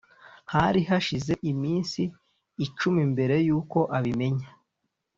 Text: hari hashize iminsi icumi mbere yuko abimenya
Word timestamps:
hari 0.53 0.79
hashize 0.89 1.33
iminsi 1.51 2.01
icumi 2.65 3.01
mbere 3.13 3.35
yuko 3.47 3.79
abimenya 3.97 4.49